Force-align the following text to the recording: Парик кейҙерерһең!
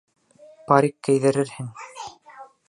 Парик 0.71 0.95
кейҙерерһең! 1.09 1.69